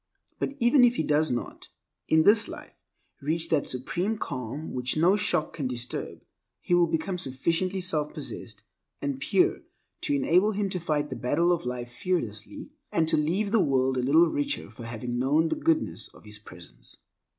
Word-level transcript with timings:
But 0.39 0.57
even 0.59 0.83
if 0.83 0.95
he 0.95 1.03
does 1.03 1.29
not, 1.29 1.67
in 2.07 2.23
this 2.23 2.47
life, 2.47 2.73
reach 3.21 3.49
that 3.49 3.67
supreme 3.67 4.17
calm 4.17 4.73
which 4.73 4.97
no 4.97 5.15
shock 5.15 5.53
can 5.53 5.67
disturb, 5.67 6.23
he 6.59 6.73
will 6.73 6.87
become 6.87 7.19
sufficiently 7.19 7.81
self 7.81 8.11
possessed 8.11 8.63
and 8.99 9.19
pure 9.19 9.59
to 10.01 10.13
enable 10.15 10.53
him 10.53 10.69
to 10.71 10.79
fight 10.79 11.11
the 11.11 11.15
battle 11.15 11.51
of 11.51 11.67
life 11.67 11.91
fearlessly, 11.91 12.71
and 12.91 13.07
to 13.09 13.15
leave 13.15 13.51
the 13.51 13.59
world 13.59 13.95
a 13.95 14.01
little 14.01 14.27
richer 14.27 14.71
for 14.71 14.85
having 14.85 15.19
known 15.19 15.49
the 15.49 15.55
goodness 15.55 16.07
of 16.15 16.23
his 16.25 16.39
presence. 16.39 16.97